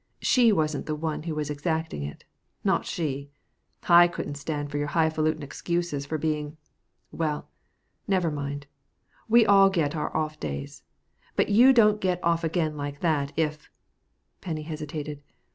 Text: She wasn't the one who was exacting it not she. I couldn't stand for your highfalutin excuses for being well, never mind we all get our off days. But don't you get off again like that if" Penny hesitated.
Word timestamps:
She 0.23 0.51
wasn't 0.51 0.87
the 0.87 0.95
one 0.95 1.21
who 1.21 1.35
was 1.35 1.51
exacting 1.51 2.01
it 2.01 2.23
not 2.63 2.87
she. 2.87 3.29
I 3.87 4.07
couldn't 4.07 4.33
stand 4.33 4.71
for 4.71 4.79
your 4.79 4.87
highfalutin 4.87 5.43
excuses 5.43 6.07
for 6.07 6.17
being 6.17 6.57
well, 7.11 7.51
never 8.07 8.31
mind 8.31 8.65
we 9.29 9.45
all 9.45 9.69
get 9.69 9.95
our 9.95 10.11
off 10.17 10.39
days. 10.39 10.81
But 11.35 11.49
don't 11.49 11.53
you 11.53 11.93
get 11.99 12.23
off 12.23 12.43
again 12.43 12.75
like 12.75 13.01
that 13.01 13.31
if" 13.37 13.69
Penny 14.41 14.63
hesitated. 14.63 15.21